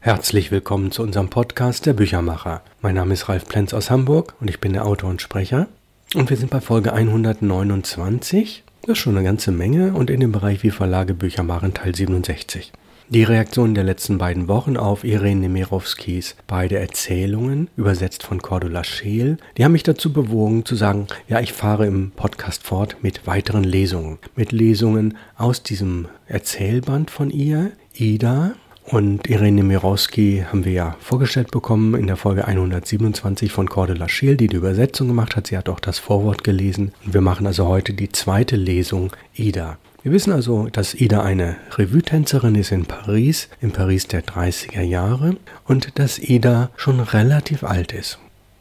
[0.00, 2.62] Herzlich willkommen zu unserem Podcast Der Büchermacher.
[2.82, 5.66] Mein Name ist Ralf Plenz aus Hamburg und ich bin der Autor und Sprecher.
[6.14, 8.62] Und wir sind bei Folge 129.
[8.82, 11.96] Das ist schon eine ganze Menge und in dem Bereich Wie Verlage Bücher machen Teil
[11.96, 12.72] 67.
[13.08, 19.38] Die Reaktionen der letzten beiden Wochen auf Irene Nemirovskis beide Erzählungen, übersetzt von Cordula Scheel,
[19.56, 23.64] die haben mich dazu bewogen zu sagen, ja, ich fahre im Podcast fort mit weiteren
[23.64, 24.18] Lesungen.
[24.36, 28.52] Mit Lesungen aus diesem Erzählband von ihr, Ida,
[28.90, 34.36] und Irene Mirowski haben wir ja vorgestellt bekommen in der Folge 127 von Cordula Schiel,
[34.36, 35.48] die die Übersetzung gemacht hat.
[35.48, 36.92] Sie hat auch das Vorwort gelesen.
[37.04, 39.78] Und wir machen also heute die zweite Lesung Ida.
[40.02, 45.36] Wir wissen also, dass Ida eine Revue-Tänzerin ist in Paris, in Paris der 30er Jahre,
[45.66, 48.18] und dass Ida schon relativ alt ist.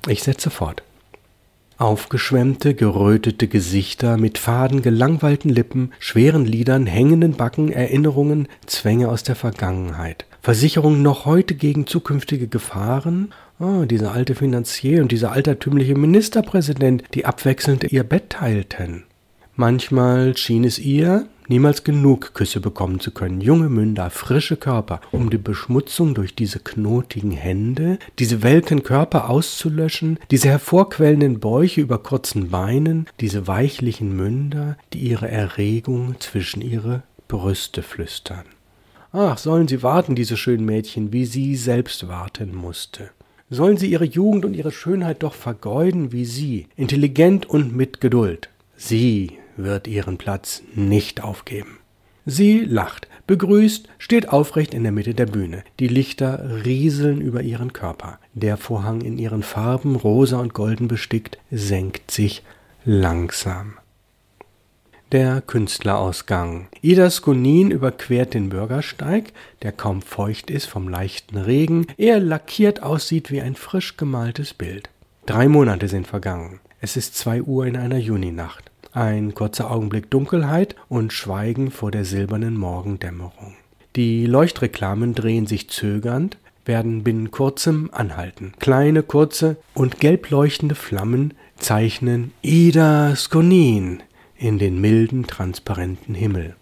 [0.07, 0.83] Ich setze fort.
[1.77, 9.35] Aufgeschwemmte, gerötete Gesichter mit faden, gelangweilten Lippen, schweren Lidern, hängenden Backen, Erinnerungen, Zwänge aus der
[9.35, 10.25] Vergangenheit.
[10.41, 13.33] Versicherungen noch heute gegen zukünftige Gefahren.
[13.59, 19.03] Oh, dieser alte Finanzier und dieser altertümliche Ministerpräsident, die abwechselnd ihr Bett teilten.
[19.59, 23.41] Manchmal schien es ihr, niemals genug Küsse bekommen zu können.
[23.41, 30.19] Junge Münder, frische Körper, um die Beschmutzung durch diese knotigen Hände, diese welken Körper auszulöschen,
[30.29, 37.81] diese hervorquellenden Bäuche über kurzen Beinen, diese weichlichen Münder, die ihre Erregung zwischen ihre Brüste
[37.81, 38.45] flüstern.
[39.11, 43.09] Ach, sollen sie warten, diese schönen Mädchen, wie sie selbst warten musste.
[43.49, 48.49] Sollen sie ihre Jugend und ihre Schönheit doch vergeuden wie sie, intelligent und mit Geduld.
[48.75, 51.79] Sie wird ihren Platz nicht aufgeben.
[52.25, 55.63] Sie lacht, begrüßt, steht aufrecht in der Mitte der Bühne.
[55.79, 58.19] Die Lichter rieseln über ihren Körper.
[58.33, 62.43] Der Vorhang in ihren Farben, rosa und golden bestickt, senkt sich
[62.83, 63.75] langsam.
[65.13, 66.67] Der Künstlerausgang.
[66.81, 73.31] Ida Skonin überquert den Bürgersteig, der kaum feucht ist vom leichten Regen, er lackiert aussieht
[73.31, 74.89] wie ein frisch gemaltes Bild.
[75.25, 76.59] Drei Monate sind vergangen.
[76.81, 78.69] Es ist zwei Uhr in einer Juninacht.
[78.97, 83.53] Ein kurzer Augenblick Dunkelheit und Schweigen vor der silbernen Morgendämmerung.
[83.95, 88.53] Die Leuchtreklamen drehen sich zögernd, werden binnen kurzem anhalten.
[88.57, 94.01] Kleine, kurze und gelb leuchtende Flammen zeichnen Ida Skonin
[94.35, 96.55] in den milden, transparenten Himmel.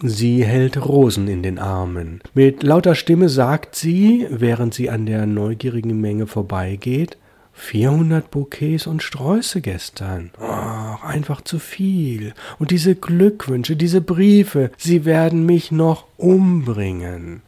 [0.00, 2.20] Sie hält Rosen in den Armen.
[2.34, 7.16] Mit lauter Stimme sagt sie, während sie an der neugierigen Menge vorbeigeht,
[7.60, 10.30] 400 Bouquets und Sträuße gestern.
[10.40, 12.34] Ach, einfach zu viel.
[12.58, 17.42] Und diese Glückwünsche, diese Briefe, sie werden mich noch umbringen.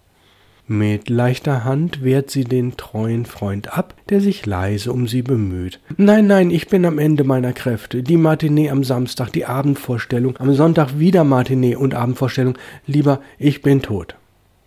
[0.68, 5.80] Mit leichter Hand wehrt sie den treuen Freund ab, der sich leise um sie bemüht.
[5.96, 8.02] Nein, nein, ich bin am Ende meiner Kräfte.
[8.02, 12.56] Die Matinee am Samstag, die Abendvorstellung, am Sonntag wieder Matinee und Abendvorstellung.
[12.86, 14.14] Lieber, ich bin tot.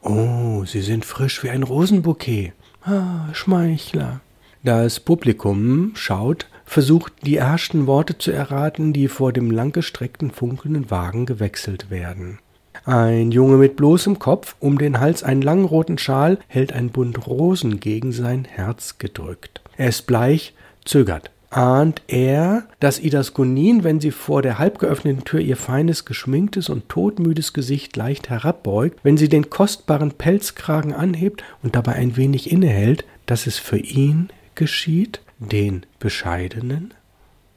[0.02, 2.54] Oh, Sie sind frisch wie ein Rosenbouquet.
[2.84, 4.22] Ah, Schmeichler.
[4.66, 11.28] Das Publikum schaut, versucht die ersten Worte zu erraten, die vor dem langgestreckten funkelnden Wagen
[11.28, 12.40] gewechselt werden.
[12.84, 17.28] Ein Junge mit bloßem Kopf, um den Hals einen langen roten Schal, hält ein Bund
[17.28, 19.62] Rosen gegen sein Herz gedrückt.
[19.78, 21.30] Er ist bleich, zögert.
[21.52, 26.70] Ahnt er, dass Idas Gunin, wenn sie vor der halb geöffneten Tür ihr feines, geschminktes
[26.70, 32.52] und todmüdes Gesicht leicht herabbeugt, wenn sie den kostbaren Pelzkragen anhebt und dabei ein wenig
[32.52, 36.94] innehält, dass es für ihn geschieht, den Bescheidenen,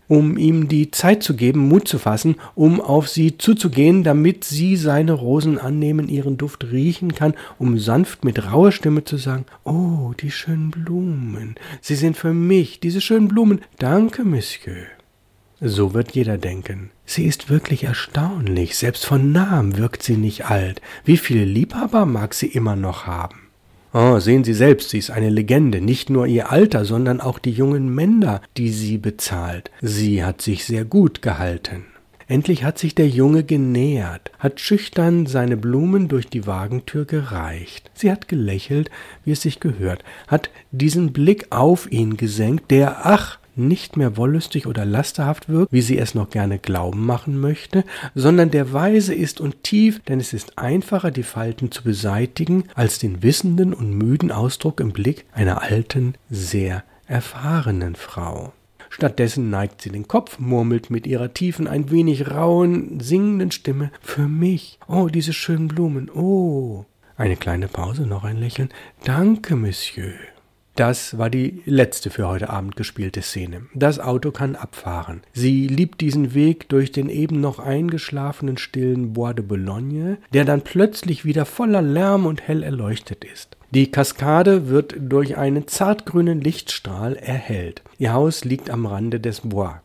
[0.08, 4.76] um ihm die Zeit zu geben, Mut zu fassen, um auf sie zuzugehen, damit sie
[4.76, 10.12] seine Rosen annehmen, ihren Duft riechen kann, um sanft mit rauer Stimme zu sagen, Oh,
[10.18, 14.86] die schönen Blumen, sie sind für mich, diese schönen Blumen, danke, Monsieur.
[15.60, 16.90] So wird jeder denken.
[17.04, 20.80] Sie ist wirklich erstaunlich, selbst von Namen wirkt sie nicht alt.
[21.04, 23.47] Wie viele Liebhaber mag sie immer noch haben?
[23.94, 27.52] Oh, sehen Sie selbst, sie ist eine Legende, nicht nur ihr Alter, sondern auch die
[27.52, 29.70] jungen Männer, die sie bezahlt.
[29.80, 31.86] Sie hat sich sehr gut gehalten.
[32.26, 37.90] Endlich hat sich der Junge genähert, hat schüchtern seine Blumen durch die Wagentür gereicht.
[37.94, 38.90] Sie hat gelächelt,
[39.24, 44.66] wie es sich gehört, hat diesen Blick auf ihn gesenkt, der, ach, nicht mehr wollüstig
[44.66, 47.84] oder lasterhaft wirkt, wie sie es noch gerne glauben machen möchte,
[48.14, 52.98] sondern der weise ist und tief, denn es ist einfacher, die Falten zu beseitigen, als
[52.98, 58.52] den wissenden und müden Ausdruck im Blick einer alten, sehr erfahrenen Frau.
[58.90, 64.28] Stattdessen neigt sie den Kopf, murmelt mit ihrer tiefen, ein wenig rauen, singenden Stimme Für
[64.28, 64.78] mich.
[64.88, 66.10] Oh, diese schönen Blumen.
[66.10, 66.86] Oh.
[67.16, 68.70] Eine kleine Pause, noch ein Lächeln.
[69.04, 70.12] Danke, Monsieur.
[70.78, 73.62] Das war die letzte für heute Abend gespielte Szene.
[73.74, 75.22] Das Auto kann abfahren.
[75.32, 80.62] Sie liebt diesen Weg durch den eben noch eingeschlafenen stillen Bois de Boulogne, der dann
[80.62, 83.56] plötzlich wieder voller Lärm und hell erleuchtet ist.
[83.72, 87.82] Die Kaskade wird durch einen zartgrünen Lichtstrahl erhellt.
[87.98, 89.80] Ihr Haus liegt am Rande des Bois.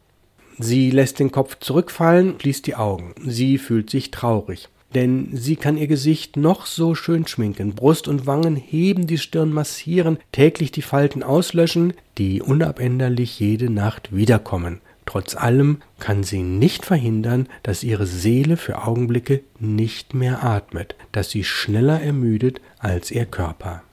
[0.60, 3.16] Sie lässt den Kopf zurückfallen, schließt die Augen.
[3.26, 8.28] Sie fühlt sich traurig denn sie kann ihr Gesicht noch so schön schminken, Brust und
[8.28, 14.82] Wangen heben, die Stirn massieren, täglich die Falten auslöschen, die unabänderlich jede Nacht wiederkommen.
[15.06, 21.30] Trotz allem kann sie nicht verhindern, dass ihre Seele für Augenblicke nicht mehr atmet, dass
[21.30, 23.84] sie schneller ermüdet als ihr Körper.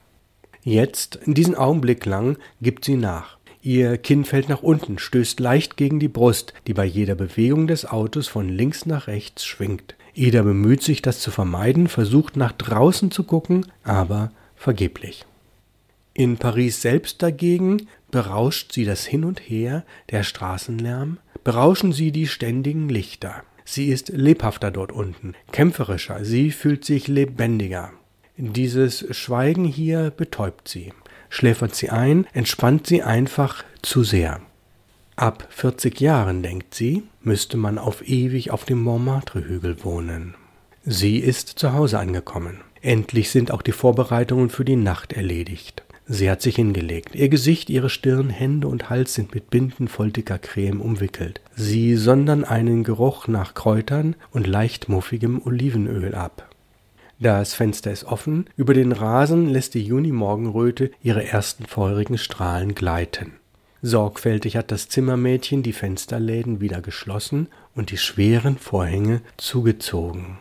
[0.63, 3.37] Jetzt, diesen Augenblick lang, gibt sie nach.
[3.63, 7.85] Ihr Kinn fällt nach unten, stößt leicht gegen die Brust, die bei jeder Bewegung des
[7.85, 9.95] Autos von links nach rechts schwingt.
[10.13, 15.25] Ida bemüht sich, das zu vermeiden, versucht nach draußen zu gucken, aber vergeblich.
[16.13, 22.27] In Paris selbst dagegen berauscht sie das Hin und Her, der Straßenlärm, berauschen sie die
[22.27, 23.43] ständigen Lichter.
[23.63, 27.91] Sie ist lebhafter dort unten, kämpferischer, sie fühlt sich lebendiger.
[28.35, 30.93] Dieses Schweigen hier betäubt sie,
[31.29, 34.41] schläfert sie ein, entspannt sie einfach zu sehr.
[35.21, 40.33] Ab 40 Jahren, denkt sie, müsste man auf ewig auf dem Montmartre-Hügel wohnen.
[40.83, 42.61] Sie ist zu Hause angekommen.
[42.81, 45.83] Endlich sind auch die Vorbereitungen für die Nacht erledigt.
[46.07, 47.13] Sie hat sich hingelegt.
[47.13, 51.39] Ihr Gesicht, ihre Stirn, Hände und Hals sind mit Binden voll dicker Creme umwickelt.
[51.55, 56.49] Sie sondern einen Geruch nach Kräutern und leicht muffigem Olivenöl ab.
[57.19, 63.33] Das Fenster ist offen, über den Rasen lässt die Junimorgenröte ihre ersten feurigen Strahlen gleiten.
[63.81, 70.37] Sorgfältig hat das Zimmermädchen die Fensterläden wieder geschlossen und die schweren Vorhänge zugezogen.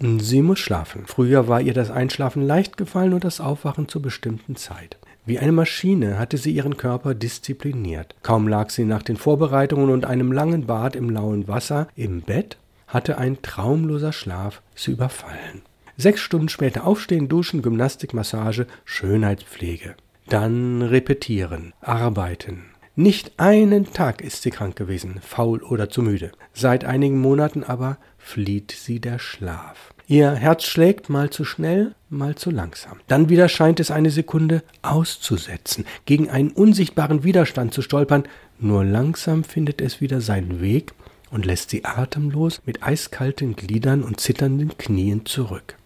[0.00, 1.04] Sie muss schlafen.
[1.06, 4.96] Früher war ihr das Einschlafen leicht gefallen und das Aufwachen zur bestimmten Zeit.
[5.26, 8.16] Wie eine Maschine hatte sie ihren Körper diszipliniert.
[8.22, 12.56] Kaum lag sie nach den Vorbereitungen und einem langen Bad im lauen Wasser im Bett,
[12.88, 15.62] hatte ein traumloser Schlaf sie überfallen.
[15.96, 19.94] Sechs Stunden später aufstehen, duschen, Gymnastik, Massage, Schönheitspflege.
[20.28, 22.64] Dann repetieren, arbeiten,
[22.96, 26.32] nicht einen Tag ist sie krank gewesen, faul oder zu müde.
[26.52, 29.94] Seit einigen Monaten aber flieht sie der Schlaf.
[30.06, 32.98] Ihr Herz schlägt mal zu schnell, mal zu langsam.
[33.06, 38.24] Dann wieder scheint es eine Sekunde auszusetzen, gegen einen unsichtbaren Widerstand zu stolpern.
[38.58, 40.92] Nur langsam findet es wieder seinen Weg
[41.30, 45.76] und lässt sie atemlos mit eiskalten Gliedern und zitternden Knien zurück.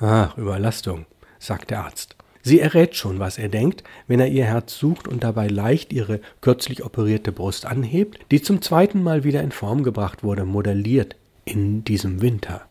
[0.00, 1.04] Ach, Überlastung,
[1.38, 2.16] sagt der Arzt.
[2.42, 6.20] Sie errät schon, was er denkt, wenn er ihr Herz sucht und dabei leicht ihre
[6.40, 11.84] kürzlich operierte Brust anhebt, die zum zweiten Mal wieder in Form gebracht wurde, modelliert in
[11.84, 12.62] diesem Winter.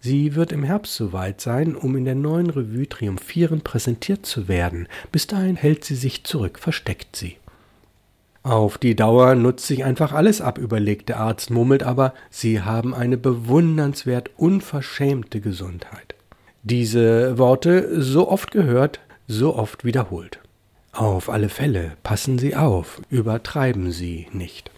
[0.00, 4.48] Sie wird im Herbst so weit sein, um in der neuen Revue triumphierend präsentiert zu
[4.48, 4.86] werden.
[5.10, 7.38] Bis dahin hält sie sich zurück, versteckt sie.
[8.42, 12.92] Auf die Dauer nutzt sich einfach alles ab, überlegt der Arzt, murmelt aber, Sie haben
[12.94, 16.14] eine bewundernswert unverschämte Gesundheit.
[16.62, 20.40] Diese Worte, so oft gehört, so oft wiederholt.
[20.92, 24.70] Auf alle Fälle passen Sie auf, übertreiben Sie nicht.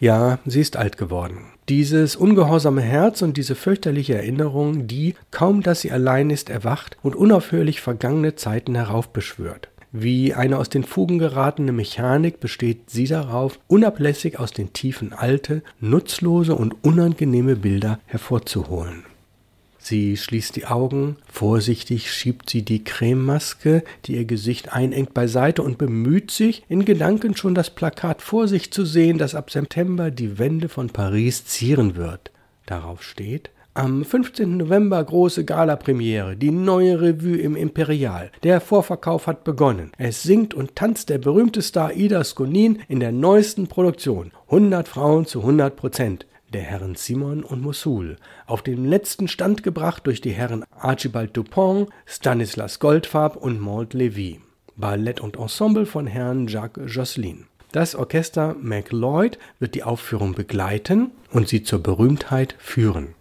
[0.00, 1.46] Ja, sie ist alt geworden.
[1.68, 7.16] Dieses ungehorsame Herz und diese fürchterliche Erinnerung, die, kaum dass sie allein ist, erwacht und
[7.16, 9.68] unaufhörlich vergangene Zeiten heraufbeschwört.
[9.92, 15.62] Wie eine aus den Fugen geratene Mechanik besteht sie darauf, unablässig aus den Tiefen alte,
[15.80, 19.04] nutzlose und unangenehme Bilder hervorzuholen.
[19.84, 25.76] Sie schließt die Augen, vorsichtig schiebt sie die Crememaske, die ihr Gesicht einengt, beiseite und
[25.76, 30.38] bemüht sich, in Gedanken schon das Plakat vor sich zu sehen, das ab September die
[30.38, 32.30] Wände von Paris zieren wird.
[32.64, 34.56] Darauf steht am 15.
[34.56, 38.30] November große Galapremiere, die neue Revue im Imperial.
[38.42, 39.92] Der Vorverkauf hat begonnen.
[39.98, 44.30] Es singt und tanzt der berühmte Star Ida Skonin in der neuesten Produktion.
[44.46, 50.06] 100 Frauen zu 100 Prozent der Herren Simon und Mosul, auf den letzten Stand gebracht
[50.06, 54.40] durch die Herren Archibald Dupont, Stanislas Goldfarb und Maud Levy.
[54.76, 57.46] Ballett und Ensemble von Herrn Jacques Josselin.
[57.72, 63.14] Das Orchester MacLeod wird die Aufführung begleiten und sie zur Berühmtheit führen.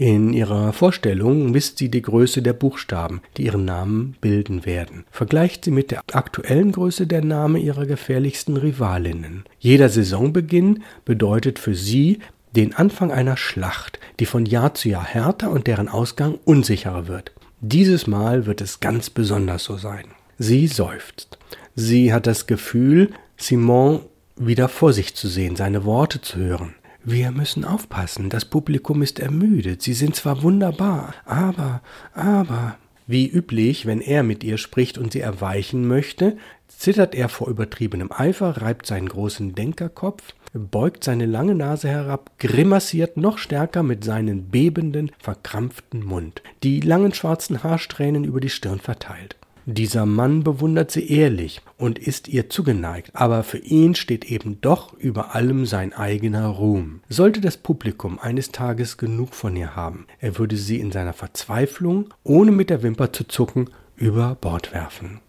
[0.00, 5.66] In ihrer Vorstellung misst sie die Größe der Buchstaben, die ihren Namen bilden werden, vergleicht
[5.66, 9.44] sie mit der aktuellen Größe der Namen ihrer gefährlichsten Rivalinnen.
[9.58, 12.20] Jeder Saisonbeginn bedeutet für sie
[12.56, 17.32] den Anfang einer Schlacht, die von Jahr zu Jahr härter und deren Ausgang unsicherer wird.
[17.60, 20.06] Dieses Mal wird es ganz besonders so sein.
[20.38, 21.36] Sie seufzt.
[21.74, 24.00] Sie hat das Gefühl, Simon
[24.34, 26.74] wieder vor sich zu sehen, seine Worte zu hören.
[27.02, 32.76] Wir müssen aufpassen, das Publikum ist ermüdet, sie sind zwar wunderbar, aber, aber.
[33.06, 36.36] Wie üblich, wenn er mit ihr spricht und sie erweichen möchte,
[36.68, 43.16] zittert er vor übertriebenem Eifer, reibt seinen großen Denkerkopf, beugt seine lange Nase herab, grimassiert
[43.16, 49.39] noch stärker mit seinen bebenden, verkrampften Mund, die langen schwarzen Haarsträhnen über die Stirn verteilt.
[49.72, 54.94] Dieser Mann bewundert sie ehrlich und ist ihr zugeneigt, aber für ihn steht eben doch
[54.94, 57.02] über allem sein eigener Ruhm.
[57.08, 62.12] Sollte das Publikum eines Tages genug von ihr haben, er würde sie in seiner Verzweiflung,
[62.24, 65.20] ohne mit der Wimper zu zucken, über Bord werfen.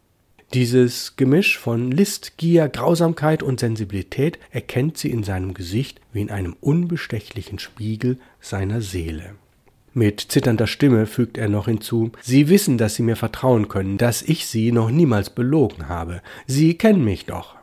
[0.55, 6.31] Dieses Gemisch von List, Gier, Grausamkeit und Sensibilität erkennt sie in seinem Gesicht wie in
[6.31, 9.35] einem unbestechlichen Spiegel seiner Seele.
[9.93, 14.21] Mit zitternder Stimme fügt er noch hinzu Sie wissen, dass Sie mir vertrauen können, dass
[14.21, 16.21] ich Sie noch niemals belogen habe.
[16.47, 17.55] Sie kennen mich doch.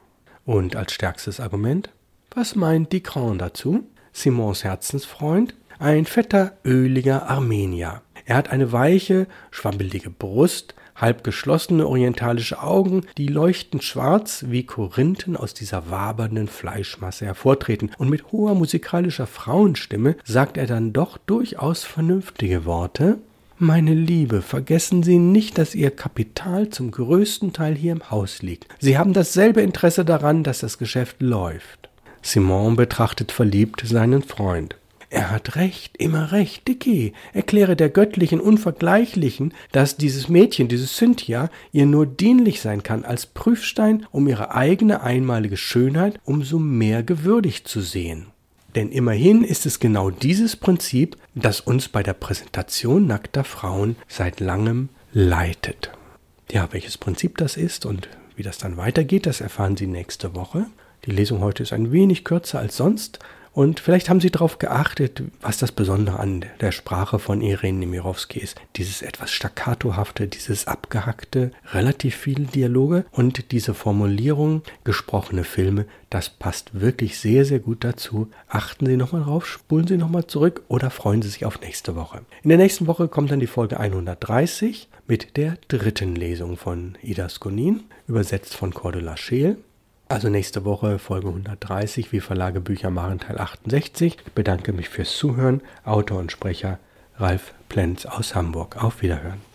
[0.44, 1.90] Und als stärkstes Argument
[2.34, 3.84] Was meint Dicron dazu?
[4.12, 5.54] Simons Herzensfreund?
[5.78, 8.02] Ein fetter, öliger Armenier.
[8.28, 15.34] Er hat eine weiche, schwammelige Brust, halb geschlossene orientalische Augen, die leuchtend schwarz wie Korinthen
[15.34, 21.84] aus dieser wabernden Fleischmasse hervortreten, und mit hoher musikalischer Frauenstimme sagt er dann doch durchaus
[21.84, 23.16] vernünftige Worte.
[23.56, 28.66] Meine Liebe, vergessen Sie nicht, dass Ihr Kapital zum größten Teil hier im Haus liegt.
[28.78, 31.88] Sie haben dasselbe Interesse daran, dass das Geschäft läuft.
[32.20, 34.76] Simon betrachtet verliebt seinen Freund.
[35.10, 37.14] Er hat recht, immer recht, Dicky.
[37.32, 43.24] Erkläre der göttlichen Unvergleichlichen, dass dieses Mädchen, diese Cynthia, ihr nur dienlich sein kann als
[43.24, 48.26] Prüfstein, um ihre eigene einmalige Schönheit umso mehr gewürdigt zu sehen.
[48.74, 54.40] Denn immerhin ist es genau dieses Prinzip, das uns bei der Präsentation nackter Frauen seit
[54.40, 55.90] langem leitet.
[56.50, 60.66] Ja, welches Prinzip das ist und wie das dann weitergeht, das erfahren Sie nächste Woche.
[61.06, 63.18] Die Lesung heute ist ein wenig kürzer als sonst,
[63.58, 68.38] und vielleicht haben Sie darauf geachtet, was das Besondere an der Sprache von Irene Nemirovsky
[68.38, 68.60] ist.
[68.76, 76.80] Dieses etwas staccatohafte, dieses abgehackte, relativ viele Dialoge und diese Formulierung, gesprochene Filme, das passt
[76.80, 78.30] wirklich sehr, sehr gut dazu.
[78.46, 82.20] Achten Sie nochmal drauf, spulen Sie nochmal zurück oder freuen Sie sich auf nächste Woche.
[82.44, 87.28] In der nächsten Woche kommt dann die Folge 130 mit der dritten Lesung von Ida
[87.28, 89.56] Skonin, übersetzt von Cordula Scheel.
[90.10, 94.16] Also nächste Woche Folge 130, wie Verlage Bücher machen, Teil 68.
[94.26, 95.60] Ich bedanke mich fürs Zuhören.
[95.84, 96.78] Autor und Sprecher
[97.18, 98.82] Ralf Plenz aus Hamburg.
[98.82, 99.47] Auf Wiederhören.